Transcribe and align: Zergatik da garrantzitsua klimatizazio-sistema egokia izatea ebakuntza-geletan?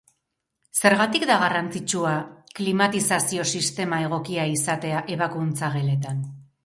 Zergatik 0.79 1.25
da 1.31 1.35
garrantzitsua 1.43 2.13
klimatizazio-sistema 2.61 4.01
egokia 4.09 4.51
izatea 4.55 5.05
ebakuntza-geletan? 5.17 6.25